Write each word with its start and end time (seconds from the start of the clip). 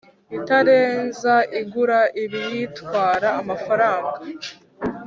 Itarenza 0.37 1.33
igura 1.61 1.99
ibiyitwara 2.23 3.27
amafaranga 3.41 4.15